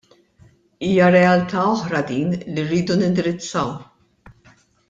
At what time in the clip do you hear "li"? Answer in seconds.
2.55-2.67